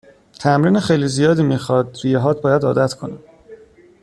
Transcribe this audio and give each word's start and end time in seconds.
تمرین 0.39 0.79
خیلی 0.79 1.07
زیادی 1.07 1.43
میخواد 1.43 1.97
ریههات 2.03 2.41
باید 2.41 2.63
عادت 2.63 2.93
کنن 2.93 3.19